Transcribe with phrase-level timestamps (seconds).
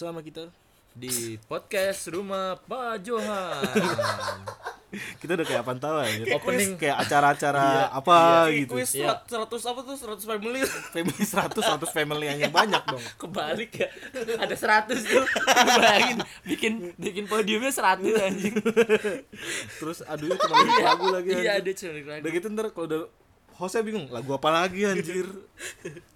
[0.00, 0.48] bersama kita.
[0.96, 3.68] di podcast rumah Pak Johan.
[5.20, 6.40] Kita udah kayak pantauan ya.
[6.40, 6.80] Opening.
[6.80, 8.80] kayak acara-acara apa gitu.
[8.80, 9.20] Kuis Iya.
[9.28, 10.64] 100 apa tuh 100 family.
[10.96, 11.52] Family 100
[11.84, 13.04] 100 family yang banyak dong.
[13.20, 13.92] Kebalik ya.
[14.40, 14.56] Ada
[14.88, 15.24] 100 tuh.
[15.84, 18.56] Bayangin bikin bikin podiumnya 100 anjing.
[19.84, 21.28] Terus aduh cuma lirik lagu lagi.
[21.28, 21.60] Iya, anjir.
[21.60, 22.20] ada cuma lagi.
[22.24, 23.02] Udah gitu ntar kalau udah
[23.60, 25.28] hostnya bingung lagu apa lagi anjir.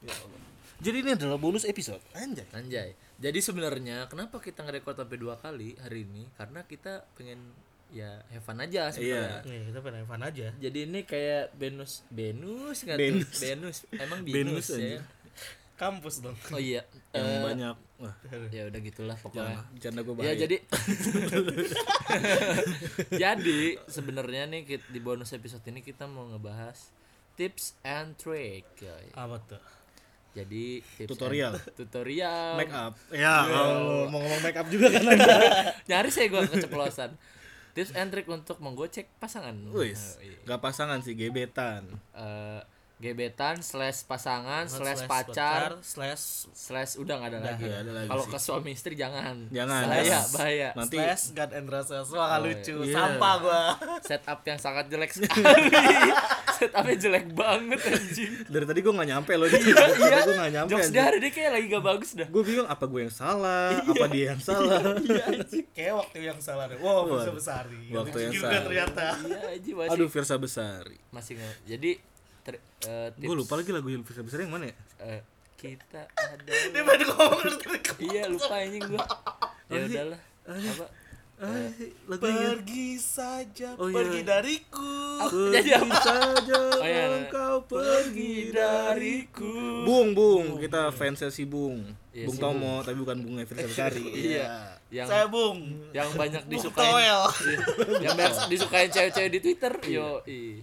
[0.01, 0.41] Ya Allah.
[0.80, 2.01] Jadi ini adalah bonus episode.
[2.16, 2.48] Anjay.
[2.57, 3.04] Anjay.
[3.16, 6.27] Jadi sebenarnya kenapa kita nge-record sampai dua kali hari ini?
[6.34, 7.40] Karena kita pengen
[7.88, 9.46] ya have fun aja sebenarnya.
[9.46, 10.48] Nih, kita pengen fun aja.
[10.52, 13.28] Jadi ini kayak Benus, Benus nggak Benus.
[13.28, 13.40] tuh?
[13.40, 13.77] Benus.
[13.95, 14.78] Emang Benus Benus, ya.
[14.98, 15.00] aja.
[15.74, 16.38] Kampus dong.
[16.48, 16.82] Oh iya.
[17.14, 17.77] Yang Eh, banyak.
[17.95, 18.14] Wah,
[18.50, 19.62] ya udah gitulah pokoknya.
[19.62, 19.78] jangan.
[19.80, 20.34] Canda gue Ya bahaya.
[20.37, 20.56] jadi
[23.16, 26.90] Jadi sebenarnya nih di bonus episode ini kita mau ngebahas
[27.34, 28.66] tips and trick.
[29.12, 29.62] Apa tuh?
[30.35, 30.65] Jadi
[30.99, 31.54] tips Tutorial.
[31.73, 32.59] tutorial.
[32.59, 32.99] make up.
[33.09, 35.35] Ya, Allah, mau ngomong make up juga kan Anda.
[35.88, 37.15] Nyari saya gua keceplosan.
[37.71, 39.55] tips and trick untuk menggocek pasangan.
[39.71, 40.38] Wis, Oh, iya.
[40.45, 41.87] gak pasangan sih, gebetan.
[42.12, 42.60] Eh,
[42.96, 47.64] gebetan slash pasangan slash, Slash pacar slash slash udah nggak ada Udah, lagi.
[47.64, 49.37] nggak ada lagi Kalau ke suami istri jangan.
[49.50, 49.82] Jangan.
[49.84, 50.68] Bahaya, bahaya.
[50.73, 52.06] Nanti slash God and Roses.
[52.09, 52.74] Wah, Oh, lucu.
[52.82, 52.95] iya.
[52.95, 53.62] Sampah gua.
[54.09, 55.68] setup yang sangat jelek sekali.
[56.54, 58.32] Setupnya jelek banget anjing.
[58.46, 59.48] dari tadi gue gak nyampe loh.
[59.48, 60.18] Iya, Iya.
[60.22, 60.70] gue gak nyampe.
[60.70, 62.28] Jokes dia hari ini kayak lagi gak bagus dah.
[62.30, 64.81] Gue bingung apa gue yang salah, apa dia yang salah.
[65.76, 66.78] Kayak waktu yang salah deh.
[66.78, 67.91] Wow, bisa besari.
[67.91, 68.62] Waktu yang juga salah.
[68.62, 69.04] ternyata.
[69.19, 70.97] Iya aja masih Aduh, Virsa Besari.
[71.10, 71.54] masih nggak.
[71.66, 71.91] Jadi
[72.44, 72.54] ter,
[72.84, 74.76] eh, tips, Gue lupa lagi lagu yang Virsa Besari yang mana ya?
[75.03, 75.20] eh,
[75.56, 76.44] kita ada.
[76.44, 77.41] Dia pengen ngomong
[77.98, 79.04] iya lupa anjing gua.
[79.66, 80.20] Ya udahlah.
[80.44, 80.87] Apa?
[81.34, 83.97] Yang Pergi saja, Oh, iya.
[83.97, 84.92] pergi dariku.
[85.50, 85.97] Jadi Pergi apa?
[85.98, 87.06] saja Oh, iya, iya.
[87.19, 89.54] engkau pergi dariku.
[89.83, 91.83] Bung, Bung, kita fansnya si Bung.
[92.12, 94.04] Iya, Bung si Tomo, tapi bukan Bung Virsa Besari.
[94.06, 94.78] Iya.
[94.88, 95.59] Yang Saya Bung.
[95.91, 96.93] yang banyak Bung disukain.
[96.94, 97.19] Iya.
[98.00, 99.72] yang banyak disukain cewek-cewek di Twitter.
[99.84, 100.62] Yo, i.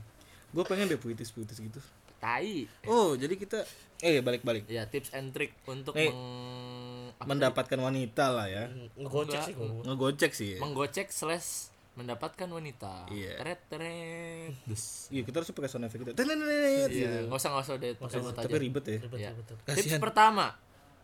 [0.51, 1.79] Gue pengen deh puitis-puitis gitu.
[2.21, 2.69] Tai.
[2.85, 3.65] Oh, jadi kita
[4.01, 4.69] eh balik-balik.
[4.69, 8.69] Ya, tips and trick untuk Eh, meng Mendapatkan wanita lah ya.
[8.97, 9.81] Ngegocek sih gua.
[9.85, 10.49] Ngegocek sih.
[10.55, 10.59] ya.
[10.61, 13.09] menggocek slash mendapatkan wanita.
[13.11, 13.35] Iya.
[13.41, 14.53] Teret teret.
[14.63, 15.11] Dus.
[15.11, 16.13] Iya, kita harus pakai sound effect gitu.
[16.15, 17.03] Tenenet, gitu.
[17.03, 18.97] Iya, nggak usah nggak usah deh, Tapi ribet ya.
[19.01, 19.29] Ribet, Iya.
[19.35, 19.75] ribet, ribet.
[19.75, 20.45] Tips pertama,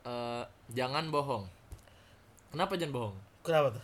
[0.08, 1.44] eh, jangan bohong.
[2.56, 3.16] Kenapa jangan bohong?
[3.44, 3.84] Kenapa tuh?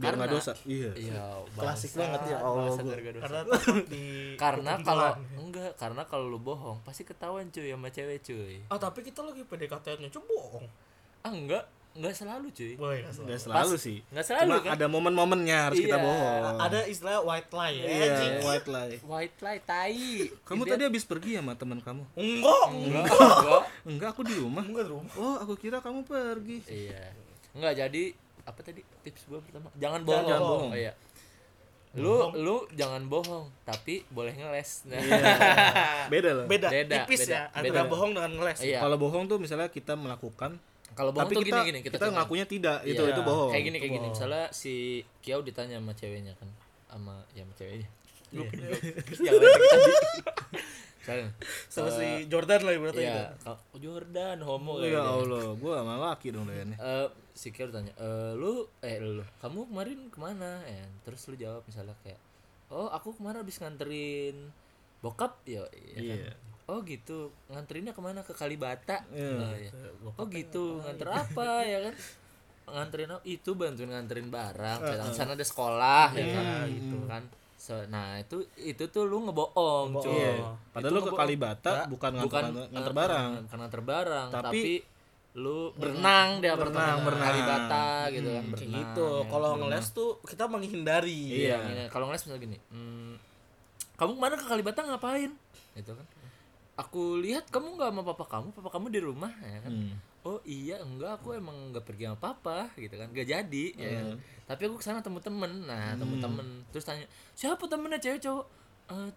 [0.00, 0.52] Biar nggak Karena- dosa.
[0.64, 0.90] Iya.
[0.96, 1.22] Iya,
[1.52, 2.64] Klasik bangsa, banget ya Allah.
[2.66, 2.80] dosa.
[3.20, 3.40] Karena
[3.84, 8.64] di Karena kalau enggak, karena kalau lu bohong pasti ketahuan cuy sama cewek cuy.
[8.66, 10.66] Ah, tapi kita lagi PDKT-nya coba bohong.
[11.20, 12.72] Ah enggak, enggak selalu cuy.
[12.74, 13.26] Boy, nggak salah.
[13.28, 13.98] Nggak selalu sih.
[14.08, 14.72] Nggak selalu Cuma kan?
[14.72, 16.00] ada momen-momennya harus kita Iya.
[16.00, 16.42] bohong.
[16.58, 17.84] Ada istilah white lie ya.
[17.84, 18.34] Iya, anjing.
[18.40, 18.96] white lie.
[19.02, 20.00] White lie tai.
[20.40, 22.02] Kamu Dia- tadi habis pergi sama teman kamu?
[22.14, 22.64] Enggak.
[22.72, 23.62] enggak, enggak.
[23.84, 24.64] Enggak, aku di rumah.
[24.64, 25.12] Enggak di rumah.
[25.14, 26.64] Oh, aku kira kamu pergi.
[26.64, 27.04] Iya.
[27.52, 28.04] Enggak jadi
[28.42, 29.68] apa tadi tips gua pertama?
[29.74, 30.40] Jangan Jangan bohong.
[30.42, 30.70] bohong.
[30.70, 30.92] Oh iya.
[31.90, 34.86] Lu lu jangan bohong, tapi boleh ngeles.
[34.86, 35.02] Nah.
[36.12, 36.46] Beda loh.
[36.46, 37.90] Beda, Beda, tipis beda, ya antara beda.
[37.90, 38.58] bohong dengan ngeles.
[38.62, 38.78] Iya.
[38.78, 40.54] Kalau bohong tuh misalnya kita melakukan
[40.90, 43.10] Kalau bohong tapi tuh kita gini gini kita, kita, ngakunya tidak, itu Iya.
[43.10, 43.50] itu bohong.
[43.50, 44.00] Kayak gini kayak gini.
[44.04, 44.14] bohong.
[44.14, 44.74] Misalnya si
[45.18, 46.48] Kiau ditanya sama ceweknya kan,
[46.86, 47.88] sama ya sama ceweknya.
[48.30, 49.30] Iya.
[51.00, 51.28] Misalnya,
[51.66, 53.24] Sama eh, si Jordan lah ibaratnya Iya, gitu.
[53.42, 55.12] Kak- Jordan homo Ya kayaknya.
[55.16, 56.76] Allah, gua sama laki dong doyannya.
[56.76, 60.60] Eh, si Kiau ditanya, eh, lu eh lu, kamu kemarin ke mana?
[60.64, 62.20] Eh, terus lu jawab misalnya kayak,
[62.68, 64.52] oh aku kemarin habis nganterin
[65.00, 66.18] bokap ya, iya kan?
[66.20, 66.32] Iya.
[66.68, 69.02] Oh gitu, nganterinnya ke mana ke Kalibata?
[69.10, 69.34] Iya.
[69.34, 69.70] Oh, iya.
[70.14, 71.94] Oh gitu, nganter apa ya kan?
[72.70, 73.10] Nganterin?
[73.24, 74.78] Itu bantuin nganterin barang.
[74.78, 77.22] Kayak sana ada sekolah ya kan, gitu kan.
[77.60, 80.16] So, nah itu itu tuh lu ngebohong, cuy.
[80.16, 80.56] Iya.
[80.72, 81.12] Padahal Itu lu ke.
[81.12, 83.30] Kalibata bukan bukan nganter eh, barang.
[83.44, 84.60] bukan nganter barang, Tapi- tapi,
[85.30, 87.28] lu berenang di apartemen berenang.
[87.28, 88.74] Kalibata gitu kan, berenang.
[88.80, 89.08] gitu.
[89.28, 91.22] Kalau ngeles tuh kita menghindari.
[91.52, 91.58] Iya.
[91.68, 93.12] Iya, kalau ngeles misalnya gini, hmm,
[94.00, 95.30] kamu ke mana ke Kalibata ngapain?
[95.76, 96.06] Gitu kan.
[96.80, 99.68] Aku lihat kamu nggak sama papa kamu, papa kamu di rumah, ya kan?
[99.68, 99.94] Hmm.
[100.20, 104.04] Oh iya, enggak, aku emang nggak pergi sama papa, gitu kan, nggak jadi, ya kan?
[104.12, 104.18] Hmm.
[104.44, 108.46] Tapi aku ke sana temu temen, nah temu temen, terus tanya siapa temennya cewek cowok?
[108.92, 109.10] "Eh,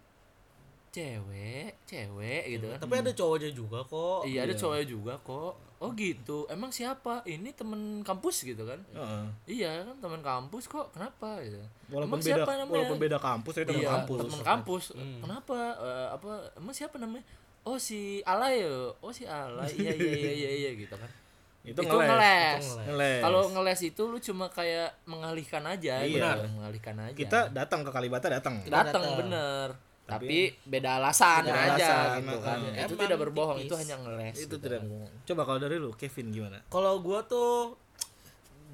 [0.94, 2.78] cewek, cewek, gitu kan?
[2.80, 4.30] Tapi ada cowoknya juga kok.
[4.30, 5.54] Iya ada cowoknya juga kok.
[5.84, 6.48] Oh gitu.
[6.48, 7.26] Emang siapa?
[7.28, 8.80] Ini temen kampus gitu kan?
[8.96, 9.26] Heeh.
[9.60, 10.94] Iya kan teman kampus kok.
[10.96, 11.60] Kenapa gitu?
[11.92, 12.72] Walaupun Emang beda siapa namanya?
[12.72, 14.20] walaupun beda kampus tapi teman iya, kampus.
[14.24, 14.84] temen kampus.
[14.96, 15.58] Kenapa?
[15.84, 16.32] Eh, apa?
[16.56, 17.26] Emang siapa namanya?
[17.64, 18.92] Oh si Alay ya.
[19.00, 19.72] Oh si Alay.
[19.76, 21.08] Iya iya iya iya iya gitu kan.
[21.64, 22.60] Itu, Itu, ngeles.
[22.60, 22.66] ngeles.
[22.92, 23.22] Ngeles.
[23.24, 26.04] Kalau ngeles itu lu cuma kayak mengalihkan aja.
[26.04, 26.36] Iya.
[26.44, 26.60] gitu.
[26.60, 27.16] Mengalihkan aja.
[27.16, 28.60] kita datang ke Kalibata datang.
[28.68, 29.72] datang bener.
[30.04, 32.58] Tapi, beda alasan Beda aja alasan, gitu kan.
[32.60, 32.84] heeh.
[32.84, 33.72] Itu tidak berbohong, tipis.
[33.72, 34.36] itu hanya ngeles.
[34.36, 35.08] itu gitu tidak kan.
[35.24, 36.60] Coba kalau dari lu Kevin gimana?
[36.68, 37.80] Kalau gua tuh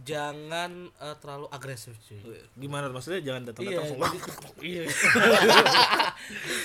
[0.10, 2.18] jangan eh, terlalu agresif cuy.
[2.56, 4.22] Gimana maksudnya jangan datang iya datang jadi-
[4.72, 4.84] iya.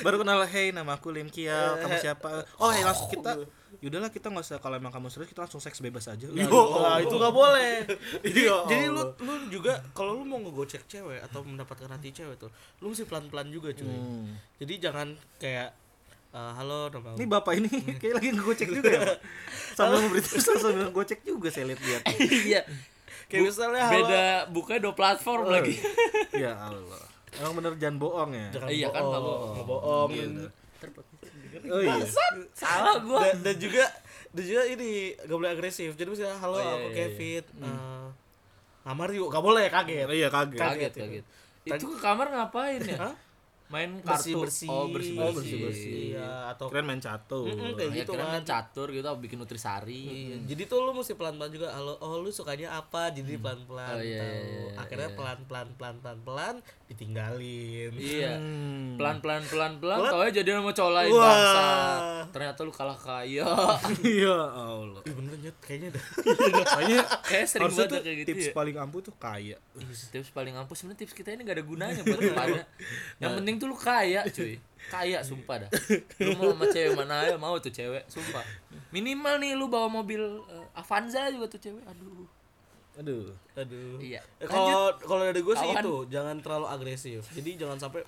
[0.01, 2.45] Baru kenal hey nama aku Lim Kiao kamu siapa?
[2.57, 3.45] Oh hey langsung kita
[3.83, 6.25] yaudahlah kita nggak usah kalau emang kamu serius kita langsung seks bebas aja.
[6.25, 6.49] Yo,
[6.81, 7.85] ah, itu nggak boleh.
[8.25, 12.37] Jadi, Ya jadi lu lu juga kalau lu mau ngegocek cewek atau mendapatkan hati cewek
[12.37, 12.49] tuh,
[12.81, 13.85] lu mesti pelan-pelan juga cuy.
[13.85, 14.37] Hmm.
[14.57, 15.75] Jadi jangan kayak
[16.33, 17.71] eh, halo nama ini bapak ini
[18.01, 19.03] kayak lagi ngegocek juga ya
[19.75, 22.03] sambil memberitahu sambil ngegocek juga saya lihat-lihat
[22.43, 22.61] iya
[23.27, 23.95] kayak misalnya halo.
[24.05, 24.23] beda
[24.53, 25.75] buka dua platform lagi.
[26.35, 27.03] Ya Allah
[27.39, 28.49] emang bener jangan bohong ya?
[28.55, 29.53] Jangan Iya kan, nggak bohong, bohong.
[29.55, 30.09] nggak bohong.
[31.71, 31.95] oh iya.
[32.55, 33.21] Salah gua.
[33.23, 33.85] Dan, dan juga
[34.35, 35.95] dan juga ini gak boleh agresif.
[35.95, 38.07] Jadi misalnya halo Oh, iya, aku iya, Kevin, eh,
[38.83, 40.07] ngamar yuk, gak boleh kaget.
[40.11, 40.59] Oh, iya kaget.
[40.59, 41.03] Kaget ya.
[41.07, 41.25] kaget.
[41.65, 42.99] Itu ke kamar ngapain ya?
[42.99, 43.15] Hah?
[43.75, 45.95] Main Bersih kartu bersih, oh bersih Oh, bersih-bersih.
[46.13, 48.31] Iya, atau keren main catur Mm-mm, kayak ya gitu kira kan.
[48.31, 51.69] main catur gitu atau bikin nutrisari Iya, Jadi tuh lu mesti pelan-pelan juga.
[51.71, 53.11] Halo, oh lu sukanya apa?
[53.11, 54.31] Jadi pelan-pelan Oh, iya, tahu.
[54.31, 56.55] iya, iya, Akhirnya pelan-pelan pelan-pelan pelan
[56.87, 57.93] ditinggalin.
[57.95, 58.95] iya Hmm.
[58.95, 61.65] pelan pelan pelan pelan tau aja jadi sama cowok lain bangsa
[62.45, 63.49] ternyata lu kalah kaya
[64.05, 65.01] iya Allah.
[65.09, 66.05] Ih bener nyet kayaknya dah.
[66.77, 68.53] kayaknya kayak sering banget tuh kayak gitu tips ya.
[68.53, 69.57] paling ampuh tuh kaya.
[70.13, 70.77] Tips paling ampuh.
[70.77, 72.63] Sebenarnya tips kita ini gak ada gunanya buat lu pada
[73.25, 74.61] yang penting tuh lu kaya cuy.
[74.93, 75.71] Kaya sumpah dah.
[76.21, 78.45] Lu mau sama cewek mana aja mau tuh cewek sumpah.
[78.93, 80.21] Minimal nih lu bawa mobil
[80.53, 81.81] eh, Avanza juga tuh cewek.
[81.89, 82.29] Aduh.
[83.01, 83.33] Aduh.
[83.57, 83.97] Aduh.
[84.05, 84.21] iya.
[84.37, 85.81] Eh, Kalau kalau dari gue sih Kawan.
[85.81, 87.25] itu jangan terlalu agresif.
[87.33, 88.05] Jadi jangan sampai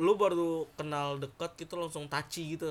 [0.00, 2.64] lu baru kenal dekat gitu langsung touchy gitu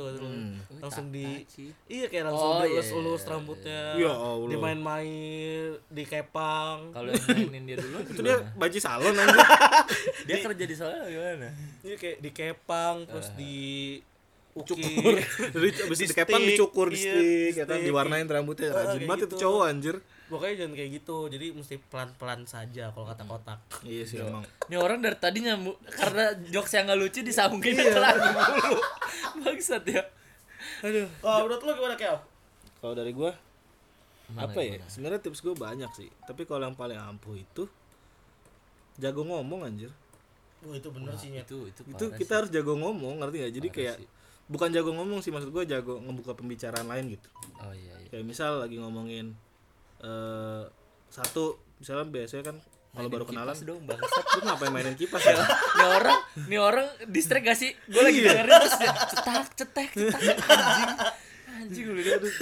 [0.76, 1.70] langsung di Touchy.
[1.86, 4.50] iya kayak langsung Oh, iya, dielus-elus iya, rambutnya Ya Allah.
[4.50, 6.90] dimain-main dikepang.
[6.90, 9.40] Kalau yang mainin dia dulu itu dia baji salon anjir
[10.28, 11.48] dia kerja di sana gimana?
[11.80, 13.58] Iya kayak dikepang terus di
[14.52, 15.14] cukur
[15.86, 17.24] abis Di dikepang stick, dicukur di iya, stick
[17.54, 17.80] di ya kan?
[17.80, 18.70] diwarnain rambutnya.
[18.70, 19.42] Ah, rajin banget itu gitu.
[19.46, 19.96] cowok anjir
[20.30, 21.18] pokoknya jangan kayak gitu.
[21.28, 23.60] Jadi mesti pelan-pelan saja kalau kata kotak.
[23.82, 24.46] Iya sih emang.
[24.70, 28.80] Ini orang dari tadi nyambung karena jokes yang gak lucu disambungin ke lagu mulu
[29.44, 30.06] bangsat ya.
[30.86, 31.10] Aduh.
[31.26, 32.18] Oh menurut lu gimana Kel?
[32.80, 33.36] kalau dari gua
[34.32, 34.80] Gimana, apa ya?
[34.88, 36.08] sebenarnya tips gua banyak sih.
[36.24, 37.68] Tapi kalau yang paling ampuh itu
[38.96, 39.92] jago ngomong anjir.
[40.64, 41.48] Wah itu bener sih nyet.
[41.48, 44.08] itu itu itu kita harus jago ngomong ngerti gak jadi Parah kayak sih.
[44.48, 47.28] bukan jago ngomong sih maksud gua jago ngebuka pembicaraan lain gitu.
[47.28, 47.52] Sih.
[47.64, 48.08] oh iya iya.
[48.12, 49.36] Kayak misal lagi ngomongin
[50.00, 50.64] eh
[51.10, 51.44] satu
[51.76, 52.58] misalnya biasanya kan
[52.90, 54.26] kalau baru kenalan Kipas dong bangsat.
[54.26, 55.38] Lu ngapain mainin kipas ya?
[55.78, 57.72] Nih orang, nih orang distrek gak sih?
[57.86, 60.20] Gue lagi dengerin terus cetak, cetek, cetak,
[60.50, 60.90] anjing.
[61.50, 62.34] Anjing lu dia tuh.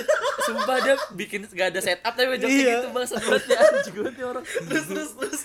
[0.42, 2.76] Sumpah dia bikin gak ada setup tapi jokesnya Iya.
[2.80, 4.44] gitu bangsat banget ya anjing banget nih orang.
[4.64, 5.42] terus terus terus.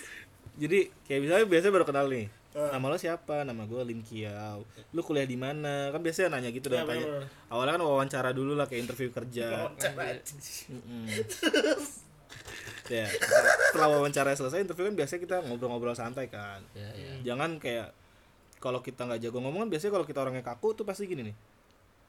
[0.55, 3.35] Jadi kayak misalnya biasanya baru kenal nih nama lo siapa?
[3.41, 5.89] Nama gue Lim Kiao lu kuliah di mana?
[5.89, 7.05] Kan biasanya nanya gitu Iya, dong tanya.
[7.49, 9.67] awalnya kan wawancara dulu lah kayak interview kerja.
[10.71, 11.05] Mm-mm.
[12.85, 13.07] Ya
[13.65, 17.13] setelah wawancara selesai interview kan biasanya kita ngobrol-ngobrol santai kan Ya, ya.
[17.25, 17.95] jangan kayak
[18.57, 21.35] kalau kita nggak jago ngomong kan biasanya kalau kita orangnya kaku tuh pasti gini nih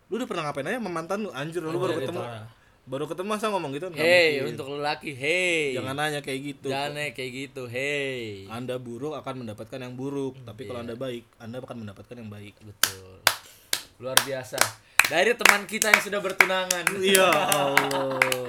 [0.07, 2.47] lu udah pernah ngapain aja sama mantan lu anjir lu baru iya, ketemu parah.
[2.85, 4.53] baru ketemu masa ngomong gitu nggak Hey, mungkin.
[4.53, 5.73] untuk lelaki, hey.
[5.73, 8.45] jangan nanya kayak gitu Jangan kayak gitu, hey.
[8.47, 10.69] anda buruk akan mendapatkan yang buruk tapi Iya.
[10.69, 13.17] kalau anda baik anda akan mendapatkan yang baik Betul.
[13.97, 14.59] Luar biasa.
[15.05, 16.85] Dari teman kita yang sudah bertunangan.
[16.99, 18.44] iya Allah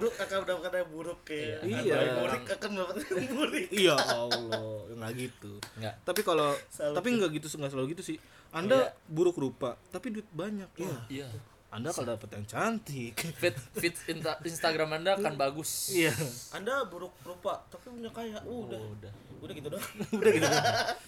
[0.00, 1.56] buruk akan mendapatkan yang buruk ya.
[1.60, 1.94] Iya.
[1.94, 3.54] Anda buruk akan mendapatkan yang buruk.
[3.68, 4.78] Iya Allah.
[4.90, 5.52] Nggak gitu.
[5.76, 5.94] Enggak.
[6.02, 8.16] tapi kalau tapi nggak gitu nggak selalu gitu sih.
[8.50, 10.66] Anda buruk rupa tapi duit banyak.
[10.74, 11.28] Ya Iya.
[11.70, 13.14] anda kalau dapet yang cantik.
[13.38, 15.94] Fit fit insta- Instagram Anda akan bagus.
[15.94, 16.10] iya.
[16.50, 18.42] Anda buruk rupa tapi punya kaya.
[18.42, 18.80] Uh, udah.
[18.80, 19.12] Oh, udah.
[19.40, 19.86] udah gitu doang.
[20.10, 20.48] Udah gitu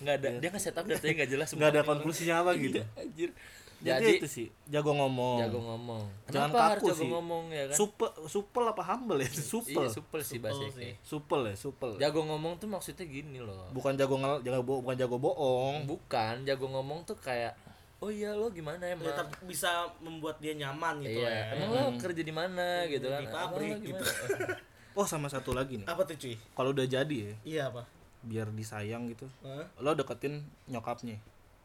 [0.06, 0.28] Nggak ada.
[0.38, 1.48] Dia nggak setup datanya nggak jelas.
[1.50, 2.78] nggak ada konklusinya apa gitu.
[2.94, 3.34] Anjir.
[3.82, 6.02] Jadi, Jadi itu sih jago ngomong jago ngomong.
[6.26, 7.10] Jangan Kenapa harus kaku jago sih.
[7.10, 7.76] ngomong ya kan?
[7.76, 10.92] supel supel apa humble ya supel Iya, supel sih bahasa sih.
[11.00, 13.66] supel ya supel Jago ngomong tuh maksudnya gini loh.
[13.70, 17.58] bukan jago ngel jago bo- bukan jago bohong Bukan, jago ngomong tuh kayak
[17.98, 19.04] oh iya lo gimana emang?
[19.04, 23.06] ya, tapi bisa membuat dia nyaman gitu iya, ya emang lo kerja di mana gitu
[23.06, 23.20] kan?
[23.20, 24.04] Di pabrik gitu.
[24.98, 27.86] oh sama satu lagi nih apa tuh cuy kalau udah jadi ya iya apa
[28.20, 29.66] biar disayang gitu Hah?
[29.76, 31.18] lo deketin nyokapnya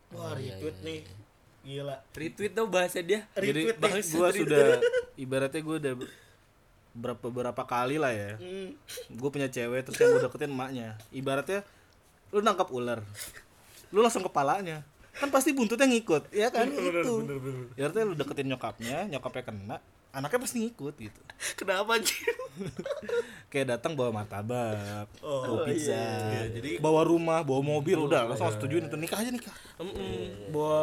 [0.09, 0.99] wah Oh, iya, retweet iya, nih
[1.67, 1.95] gila.
[2.15, 3.27] Retweet tuh bahasa dia.
[3.35, 4.03] jadi Retweet nih.
[4.15, 4.65] gua sudah
[5.19, 5.93] ibaratnya gue udah
[6.97, 8.39] berapa beberapa kali lah ya.
[8.39, 8.71] Hmm.
[9.11, 10.95] gue punya cewek terus yang gue deketin emaknya.
[11.11, 11.59] Ibaratnya
[12.31, 13.03] lu nangkap ular.
[13.91, 14.87] Lu langsung kepalanya.
[15.17, 16.71] Kan pasti buntutnya ngikut ya kan?
[16.71, 17.27] Itu
[17.75, 19.77] ibaratnya lu deketin nyokapnya nyokapnya kena
[20.09, 21.21] anaknya pasti ngikut gitu
[21.55, 22.17] kenapa anjir
[23.47, 26.49] kayak datang bawa martabak Oh, bawa pizza iya.
[26.49, 30.49] Jadi- bawa rumah bawa mobil udah langsung setujuin itu nikah aja nikah Mm-mm.
[30.49, 30.81] bawa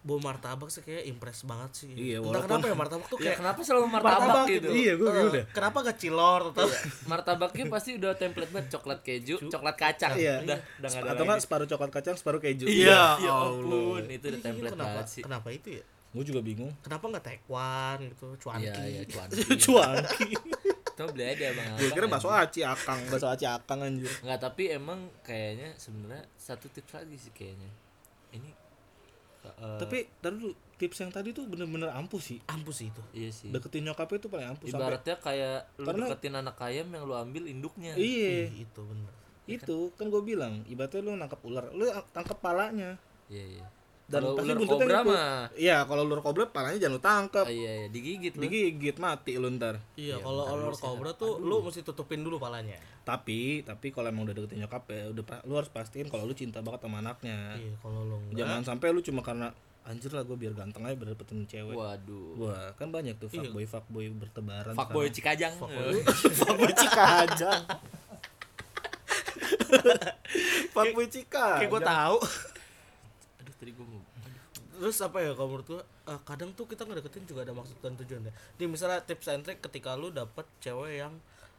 [0.00, 1.92] bau martabak sih kayak impress banget sih.
[1.92, 4.68] Iya, Entah walaupun- kenapa ya martabak tuh Ya kayak kenapa selalu martabak gitu?
[4.72, 5.44] Iya, gue Eh, udah.
[5.52, 6.66] Kenapa gak cilor atau
[7.04, 10.16] Martabaknya pasti udah template banget coklat keju, coklat kacang.
[10.16, 10.40] Iya.
[10.40, 11.44] Udah, udah nggak ada Atau enggak lagi.
[11.44, 12.64] separuh coklat kacang, separuh keju.
[12.64, 13.52] Iya, ya Allah.
[13.52, 15.22] ampun, itu udah template kenapa, banget sih.
[15.22, 15.84] Kenapa itu ya?
[16.10, 16.74] Gue juga bingung.
[16.82, 18.66] Kenapa nggak taekwan gitu, cuanki?
[18.66, 19.28] Iya, iya, cuan.
[19.56, 20.34] Cuanki.
[20.90, 21.78] Itu beli aja bang.
[21.78, 24.10] Gue kira bakso aci akang, bakso aci akang anjir.
[24.20, 27.70] Enggak, tapi emang kayaknya sebenarnya satu tips lagi sih kayaknya.
[28.34, 28.50] Ini
[29.46, 32.42] eh, Tapi tadi dulu tips yang tadi tuh bener-bener ampuh sih.
[32.50, 33.02] Ampuh sih itu.
[33.14, 33.48] iya sih.
[33.48, 34.82] Deketin nyokapnya tuh paling ampuh sampai.
[34.82, 37.92] Ibaratnya kayak lu Karena- deketin anak ayam yang lu ambil induknya.
[37.94, 39.12] Iya, Ih, itu bener.
[39.48, 42.98] itu kan gue bilang, ibaratnya lu nangkap ular, lu tangkap palanya.
[43.30, 43.66] Iya, iya.
[44.10, 45.42] Dan Kalau pasti ular buntutnya kobra mah.
[45.54, 47.46] Iya, kalau ular kobra palanya jangan lu tangkap.
[47.46, 48.42] Ah, iya, iya, digigit lu.
[48.42, 49.78] Digigit mati lu ntar.
[49.94, 52.74] Iya, kalau ular kobra tuh lu mesti tutupin dulu palanya.
[53.06, 56.58] Tapi, tapi kalau emang udah deketin nyokap ya udah lu harus pastiin kalau lu cinta
[56.58, 57.54] banget sama anaknya.
[57.54, 59.54] Iya, kalau lu enggak Jangan sampai lu cuma karena
[59.86, 61.78] anjir lah gue biar ganteng aja biar dapetin cewek.
[61.78, 62.34] Waduh.
[62.34, 64.74] Wah, kan banyak tuh fuckboy fuckboy bertebaran.
[64.74, 65.54] Fuckboy sekarang.
[65.54, 65.54] Cikajang.
[66.34, 67.62] fuckboy Cikajang.
[70.74, 71.58] fuckboy Cikajang.
[71.62, 72.18] kayak gua tahu.
[73.62, 74.00] Gua mau
[74.72, 77.92] Terus apa ya kalau menurut gua eh, kadang tuh kita ngedeketin juga ada maksud dan
[77.96, 78.32] tujuan ya.
[78.56, 81.12] Nih misalnya tips and trick ketika lu dapet cewek yang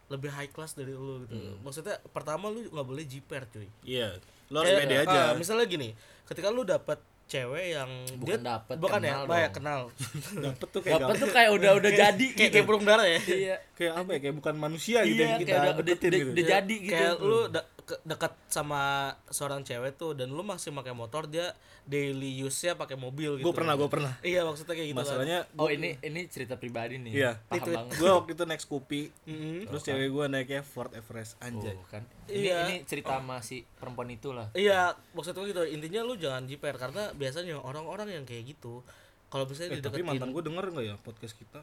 [0.08, 1.38] lebih high class dari lu gitu.
[1.62, 3.70] Maksudnya pertama lu nggak boleh jiper cuy.
[3.82, 4.18] Iya,
[4.50, 5.22] lu harus Kayak, pede ah, aja.
[5.34, 5.90] misalnya gini,
[6.26, 7.88] ketika lu dapet cewek yang
[8.20, 9.54] Bukan dapet, bukan ya, kenal ya, dong.
[9.56, 9.82] kenal.
[10.52, 12.52] Dapet tuh kayak Dapet tuh kayak udah udah jadi kayak gitu.
[12.52, 13.22] kayak burung dara ya.
[13.24, 13.56] Iya.
[13.72, 14.20] kayak apa ya?
[14.20, 16.32] Kayak bukan manusia gitu Iya, yang kita kayak udah, udah, deketin udah, gitu.
[16.36, 16.92] udah jadi gitu.
[16.92, 17.68] Kayak lu ke-
[18.02, 18.82] dekat sama
[19.28, 23.46] seorang cewek tuh dan lu masih pakai motor dia daily use-nya pakai mobil gitu.
[23.46, 24.14] Gue pernah, gue pernah.
[24.22, 25.04] Iya, maksudnya kayak gitu kan.
[25.04, 27.12] Masalahnya Oh ini ini cerita pribadi nih.
[27.12, 27.32] Iya.
[27.44, 27.94] Paham banget.
[27.98, 29.58] gue waktu itu naik Scoopy, Mm-mm.
[29.68, 31.74] terus cewek gue naiknya Ford Everest anjay.
[31.74, 32.04] Oh, kan.
[32.26, 32.58] Ini Iya.
[32.66, 34.48] ini cerita sama si perempuan itu lah.
[34.54, 35.62] Iya, maksud gue gitu.
[35.66, 38.86] Intinya lu jangan jiper karena biasanya orang-orang yang kayak gitu
[39.28, 41.60] kalau misalnya Eh, tapi dideketin mantan gue denger nggak ya podcast kita?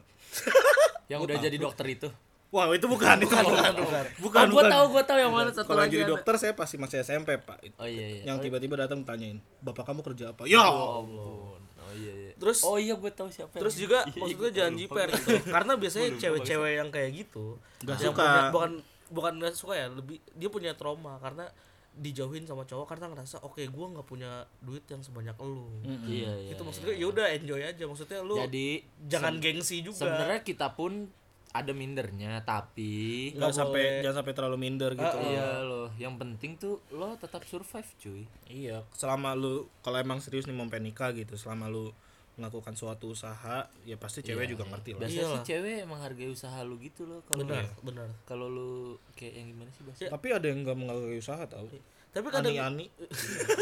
[1.09, 2.09] Yang udah jadi dokter itu.
[2.49, 4.41] Wah itu bukan, itu bukan, bukan, bukan, bukan.
[4.41, 5.93] oh, gua tahu, gua tahu yang mana satu Kalau lagi.
[5.93, 7.61] jadi dokter saya pasti masih SMP pak.
[7.77, 8.21] Oh iya iya.
[8.25, 10.49] Yang tiba-tiba datang tanyain, bapak kamu kerja apa?
[10.49, 10.65] Ya.
[10.65, 11.61] Oh, ampun.
[11.79, 12.31] Oh iya iya.
[12.35, 13.53] Terus- Oh iya gua tahu siapa.
[13.53, 15.29] Terus yang- juga Iya, iya, maksudnya gua jangan jiper gitu.
[15.55, 17.45] Karena biasanya cewek-cewek yang kayak gitu
[17.79, 18.23] Nggak yang suka.
[18.23, 18.71] punya- bukan
[19.09, 21.45] bukan nggak suka ya, lebih dia punya trauma karena
[21.91, 25.69] dijauhin sama cowok karena ngerasa oke gua nggak punya duit yang sebanyak lu.
[26.03, 26.53] Iya iya.
[26.53, 28.67] itu maksudnya ya udah enjoy aja maksudnya lu Jadi
[29.05, 29.97] jangan gengsi juga.
[29.99, 31.09] sebenarnya kita pun
[31.49, 34.01] ada mindernya tapi Nggak sampai boleh.
[34.05, 35.17] jangan sampai terlalu minder gitu.
[35.25, 38.23] iya loh, yang penting tuh lo tetap survive cuy.
[38.45, 41.89] Iya, selama lu kalau emang serius nih mau pengen nikah gitu, selama lu
[42.37, 45.03] melakukan suatu usaha, ya pasti cewek juga ngerti lah.
[45.03, 48.07] Biasanya sih cewek emang hargai usaha lu gitu loh kalau benar, benar.
[48.23, 48.71] kalau lu
[49.11, 51.67] kayak yang gimana sih bahasa Tapi ada yang nggak menghargai usaha tau.
[52.09, 52.87] Tapi kadang Ani-ani.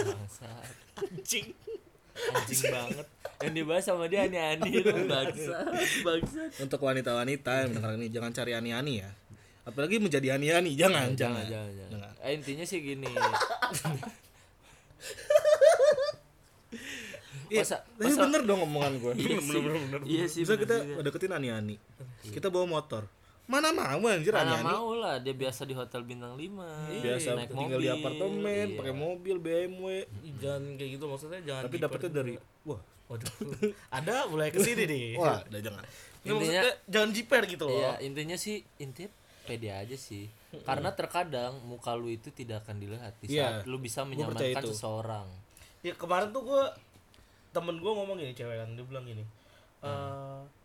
[0.05, 1.51] bangsat anjing
[2.33, 3.07] anjing banget
[3.37, 5.65] yang dibahas sama dia ani-ani lu bangsat
[6.01, 9.09] bangsat Untuk wanita-wanita yang mendengar ini jangan cari ani-ani ya.
[9.63, 11.43] Apalagi menjadi ani-ani, jangan, jangan.
[11.43, 12.11] jangan jangan, Jangan.
[12.23, 13.05] Eh, intinya sih gini
[17.47, 19.13] Iya, Masa- tapi masa- bener dong omongan gue.
[19.23, 19.61] iya sih
[20.03, 20.99] iya sih Bisa bener kita juga.
[21.01, 21.75] deketin ani-ani.
[22.27, 23.07] Kita bawa motor.
[23.47, 24.67] Mana mau anjir Mana ani-ani.
[24.67, 28.75] mau lah dia biasa di hotel bintang 5 Biasa naik tinggal di mobil, apartemen, iya.
[28.75, 29.85] pakai mobil BMW.
[30.37, 32.17] jangan kayak gitu maksudnya jangan Tapi dapetnya juga.
[32.17, 33.31] dari wah, waduh
[33.97, 35.83] ada mulai ke sini nih wah, udah jangan.
[36.19, 39.09] Nggak, maksudnya jangan jiper gitu loh Iya, intinya sih intinya
[39.41, 40.27] pede aja sih.
[40.61, 45.27] Karena terkadang muka lu itu tidak akan dilihat di Iya, saat lu bisa menyamankan seseorang.
[45.79, 46.63] ya kemarin tuh gue
[47.49, 49.23] temen gue ngomong gini cewek kan dia bilang gini
[49.77, 50.41] Hmm.
[50.43, 50.56] lu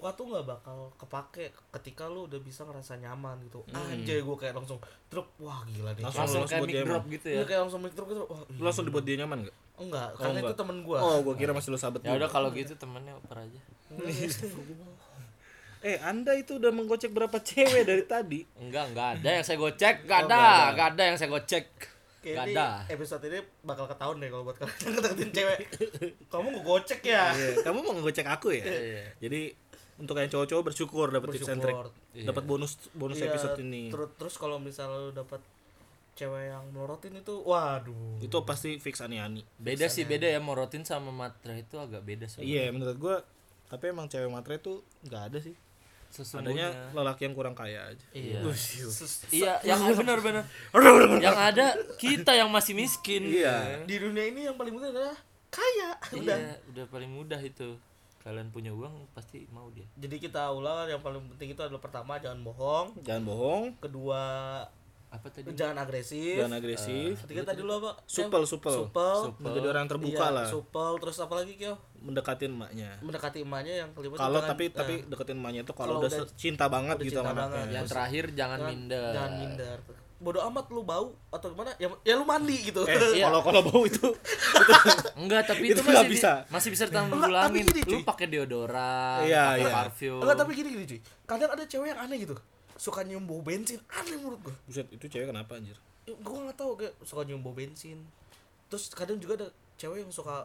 [0.00, 4.54] muka tuh nggak bakal kepake ketika lu udah bisa ngerasa nyaman gitu anjay gue kayak
[4.54, 7.44] langsung truk wah gila deh Langsung Langsung lu kayak mic drop gitu Iya ya.
[7.44, 9.56] kayak langsung mic truk gitu wah Lu langsung dibuat dia nyaman gak?
[9.76, 10.48] enggak karena enggak.
[10.48, 13.36] itu temen gue Oh, gua kira masih lu sahabat Ya udah kalau gitu temennya oper
[13.38, 13.60] aja.
[15.80, 18.44] Eh, Anda itu udah menggocek berapa cewek dari tadi?
[18.54, 20.68] Enggak, enggak ada yang saya gocek, enggak Oh, ada, nggak ada.
[20.68, 21.66] enggak ada yang saya gocek.
[22.20, 22.68] Kayak Enggak ini ada.
[22.92, 25.58] episode ini bakal ketahuan deh kalau buat kalian yang ngedeketin cewek
[26.28, 28.60] kamu gue gocek ya Iya, kamu mau ngegocek aku ya?
[28.62, 29.04] Iya.
[29.18, 29.40] Jadi
[30.00, 31.76] untuk yang cowok-cowok bersyukur dapat tips and trick.
[31.76, 32.26] Bersyukur.
[32.26, 33.88] Dapat bonus bonus Iya, episode ini.
[33.88, 35.40] Terus terus kalau misalnya lu dapat
[36.12, 38.18] cewek yang melorotin itu waduh.
[38.18, 39.40] Itu pasti fix ani-ani.
[39.56, 42.40] Beda sih, beda ya morotin sama matre itu agak beda sih.
[42.42, 43.16] Iya, menurut gua
[43.68, 45.54] tapi emang cewek matre itu nggak ada sih.
[46.10, 48.06] Sesungguhnya Adanya lelaki yang kurang kaya aja.
[48.10, 48.42] Iya.
[48.50, 50.42] Sus- Iya, yang benar benar.
[51.22, 53.30] yang ada kita yang masih miskin.
[53.30, 53.86] Iya.
[53.86, 55.14] Di dunia ini yang paling penting adalah
[55.54, 55.94] kaya.
[56.18, 56.34] Udah.
[56.34, 57.78] Iya, udah paling mudah itu.
[58.20, 59.88] Kalian punya uang pasti mau dia.
[59.96, 63.64] Jadi kita ulang yang paling penting itu adalah pertama jangan bohong, Jangan bohong.
[63.80, 64.20] kedua
[65.10, 65.50] apa tadi?
[65.52, 66.38] jangan agresif.
[66.38, 67.18] Jangan agresif.
[67.24, 67.98] Ketiga tadi lu apa?
[68.04, 68.76] Supel supel.
[68.78, 69.34] supel.
[69.40, 70.46] Menjadi orang yang terbuka Iya, lah.
[70.46, 70.92] supel.
[71.00, 71.74] Terus apa lagi kyo?
[71.98, 72.90] Mendekatin emaknya.
[73.00, 76.64] Mendekati emaknya yang kelima kalau jangan- tapi eh, tapi deketin emaknya itu kalau udah, cinta
[76.66, 77.56] banget udah gitu cinta sama banget.
[77.58, 79.10] anaknya yang terakhir jangan minder.
[79.10, 79.78] jangan minder
[80.20, 83.24] bodoh amat lu bau atau gimana ya ya lu mandi gitu eh Iya.
[83.32, 84.04] kalau kalau bau itu
[85.20, 86.44] enggak tapi itu, masih bisa.
[86.44, 88.02] Di, masih bisa ditanggulangi gini, lu cuy.
[88.04, 89.72] pakai deodoran Iya, pakai iya.
[89.72, 92.36] parfum enggak tapi gini gini cuy kadang ada cewek yang aneh gitu
[92.76, 96.56] suka nyium bau bensin aneh menurut gua buset itu cewek kenapa anjir Ya, gua nggak
[96.56, 97.98] tahu kayak suka nyium bau bensin
[98.68, 100.44] terus kadang juga ada cewek yang suka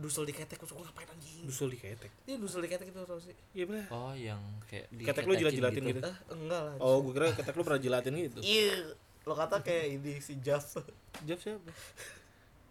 [0.00, 1.44] dusel di ketek suka ngapain anjing?
[1.44, 2.08] Dusul di ketek?
[2.24, 3.36] Iya dusel di ketek itu tau sih.
[3.52, 3.84] Iya bener.
[3.92, 7.62] Oh yang kayak ketek lu jilat-jilatin gitu, eh enggak lah oh gue kira ketek lu
[7.62, 8.40] pernah jilatin gitu?
[8.56, 8.96] Iya
[9.28, 10.64] lo kata kayak ini si Jaf
[11.28, 11.70] Jawab siapa?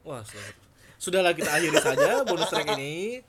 [0.01, 0.55] Wah selamat.
[0.97, 3.21] Sudahlah kita akhiri saja bonus track ini.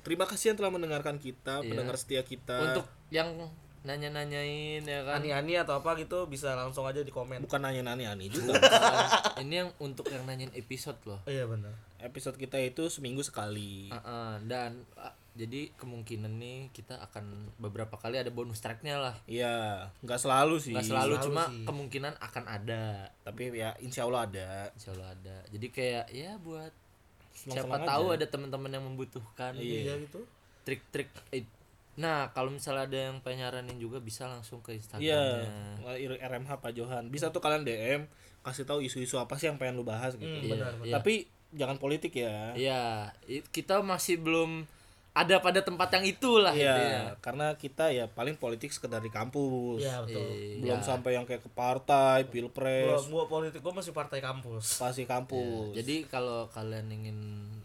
[0.00, 1.68] Terima kasih yang telah mendengarkan kita Iya.
[1.68, 2.56] pendengar setia kita.
[2.72, 3.28] Untuk yang
[3.84, 5.20] nanya-nanyain ya kan?
[5.20, 7.44] Ani-ani atau apa gitu bisa langsung aja di komen.
[7.44, 8.56] Bukan nanya nanya ani juga.
[9.38, 11.20] Ini yang untuk yang nanyain episode loh.
[11.22, 11.72] Oh, iya benar
[12.04, 13.88] episode kita itu seminggu sekali.
[13.88, 19.16] Ah, ah, dan ah, jadi kemungkinan nih kita akan beberapa kali ada bonus tracknya lah.
[19.26, 20.76] Iya nggak selalu sih.
[20.76, 21.64] Nggak selalu, selalu cuma sih.
[21.66, 22.84] kemungkinan akan ada.
[23.24, 24.50] Tapi ya insya Allah ada.
[24.76, 25.36] Insya Allah ada.
[25.50, 26.70] Jadi kayak ya buat
[27.34, 27.88] Senang-senang siapa aja.
[27.90, 29.52] tahu ada teman-teman yang membutuhkan.
[29.58, 29.80] Iya.
[29.90, 30.20] iya gitu.
[30.62, 31.44] Trik-trik eh,
[31.94, 36.72] nah kalau misalnya ada yang pengen nyaranin juga bisa langsung ke iya instagramnya RMH Pak
[36.78, 37.04] Johan.
[37.10, 38.06] Bisa tuh kalian DM
[38.44, 40.28] kasih tahu isu-isu apa sih yang pengen lu bahas gitu.
[40.28, 40.94] Hmm, Iya, benar, iya.
[41.00, 43.10] tapi jangan politik ya Iya,
[43.48, 44.66] kita masih belum
[45.12, 47.02] ada pada tempat yang itulah Iya, intinya.
[47.22, 49.78] karena kita ya paling politik sekedar di kampus.
[49.78, 50.58] iya betul Iya.
[50.60, 55.06] Belum sampai yang kayak ke partai, gua, pilpres, gua politik gua masih partai kampus pasti
[55.06, 55.70] kampus.
[55.72, 57.18] Jadi kalau kalian ingin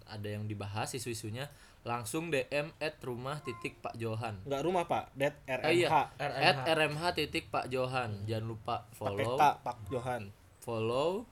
[0.05, 1.49] ada yang dibahas isu-isunya
[1.81, 4.35] langsung DM at rumah titik Pak Johan.
[4.43, 5.65] nggak rumah Pak, det RMH.
[5.65, 6.43] Eh, iya, RMH.
[6.43, 8.11] at RMH titik Pak Johan.
[8.25, 10.29] Jangan lupa follow, Pak Johan.
[10.59, 11.23] follow,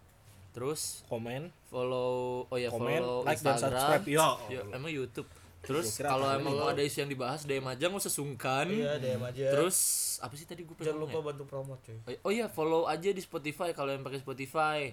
[0.58, 3.78] terus Komen, follow, oh ya komen, follow like dan Instagram.
[3.78, 4.06] subscribe.
[4.10, 4.28] Yo.
[4.50, 5.30] Yo, emang YouTube.
[5.60, 8.66] Terus kalau emang mau ada isu yang dibahas DM aja nggak usah sungkan.
[8.66, 9.78] iya DM aja Terus
[10.18, 12.18] apa sih tadi gue jangan lupa ngomong bantu promote cuy ya?
[12.24, 14.90] Oh iya follow aja di Spotify kalau yang pakai Spotify.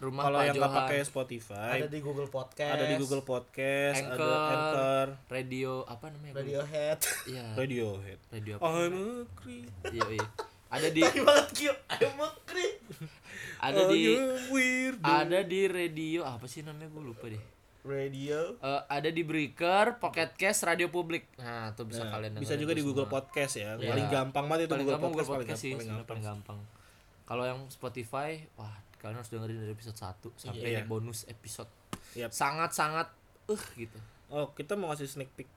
[0.00, 4.16] Rumah Kalau yang nggak pakai Spotify, ada di Google Podcast ada di Google Podcast, Anchor,
[4.16, 6.32] ada Anchor, radio apa namanya?
[6.40, 7.44] Radiohead Iya.
[7.52, 8.18] Radiohead.
[8.32, 8.64] Radio apa?
[8.64, 9.68] I'm a creep.
[9.92, 10.26] Iya, iya.
[10.70, 11.46] Ada di banget
[13.60, 15.04] ada di I am weirdo.
[15.04, 17.42] ada di radio apa sih namanya gue lupa deh.
[17.80, 21.32] radio Eh, ada di Breaker, Pocket Cast, Radio Publik.
[21.40, 23.24] Nah, tuh bisa Nah, kalian bisa juga di Google semua.
[23.24, 23.76] Podcast ya.
[23.76, 23.88] Iya.
[23.92, 26.58] Paling gampang banget itu paling Google gampang Podcast, Google paling Podcast sih, gampang, paling gampang.
[27.24, 28.30] Kalau yang Spotify,
[28.60, 31.72] wah kalian harus dengerin dari episode 1 sampai ini bonus episode.
[32.16, 32.30] Yap.
[32.36, 33.08] Sangat-sangat
[33.48, 33.96] uh gitu.
[34.28, 35.48] Oh, kita mau ngasih sneak peek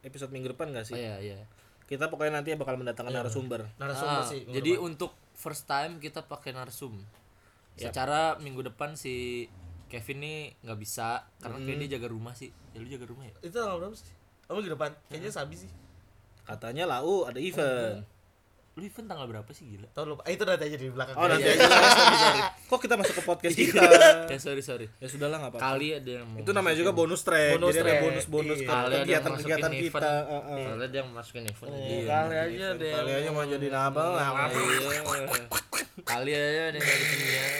[0.00, 0.96] episode minggu depan gak sih?
[0.96, 1.44] Oh iya iya.
[1.86, 3.70] Kita pokoknya nanti bakal mendatangkan narasumber.
[3.78, 6.98] narasumber Ah, sih jadi untuk first time kita pakai narsum.
[7.78, 9.46] Secara minggu depan si
[9.86, 12.50] Kevin nih nggak bisa karena kayak dia jaga rumah sih.
[12.74, 13.34] Ya lu jaga rumah ya?
[13.38, 14.10] itu tanggal berapa sih
[14.46, 15.70] oh minggu depan kayaknya sabi sih
[16.46, 18.06] Katanya lau ada event.
[18.76, 19.88] Lu event tanggal berapa sih gila?
[19.88, 20.22] Tahu lupa.
[20.28, 21.16] Eh, itu nanti aja di belakang.
[21.16, 21.64] Oh, nanti Iya, aja.
[21.64, 22.44] iya.
[22.68, 23.80] Kok kita masuk ke podcast kita?
[24.28, 24.86] Ya sorry sorry.
[25.00, 25.64] ya sudahlah nggak apa-apa.
[25.72, 27.56] Kali ada yang mau Itu namanya juga bonus track.
[27.56, 28.04] Bonus Jadi ada track.
[28.04, 28.60] bonus-bonus Iya.
[28.60, 29.96] ke Kali ada yang kegiatan-kegiatan masukin kita.
[29.96, 30.26] event.
[30.28, 30.60] Heeh.
[30.68, 31.70] Kali ada yang masukin event.
[31.72, 32.92] Iya, kali aja deh.
[32.92, 33.66] Kali aja mau jadi?
[33.66, 33.82] Iya.
[36.04, 37.50] Kali aja ada yang dari penyiar.